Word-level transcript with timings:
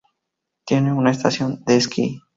Tiene 0.65 0.91
una 0.91 1.11
estación 1.11 1.63
de 1.63 1.75
esquí. 1.75 2.19